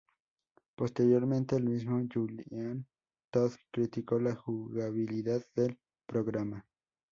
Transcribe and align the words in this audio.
Posteriormente, 0.75 1.57
el 1.57 1.65
mismo 1.69 2.01
Julian 2.11 2.87
Todd 3.31 3.51
criticó 3.71 4.19
la 4.19 4.33
jugabilidad 4.33 5.45
del 5.55 5.77
programa. 6.07 6.65